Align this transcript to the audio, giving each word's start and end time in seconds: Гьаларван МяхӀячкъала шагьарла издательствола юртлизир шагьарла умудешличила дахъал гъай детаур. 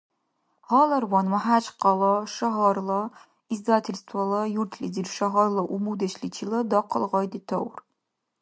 Гьаларван 0.67 1.27
МяхӀячкъала 1.33 2.13
шагьарла 2.33 3.01
издательствола 3.53 4.41
юртлизир 4.61 5.07
шагьарла 5.15 5.63
умудешличила 5.75 6.59
дахъал 6.69 7.03
гъай 7.11 7.27
детаур. 7.33 7.75